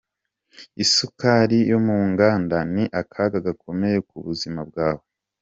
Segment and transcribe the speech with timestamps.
[0.83, 5.03] Isukari yo mu nganda ni akaga gakomeye ku buzima bwawe.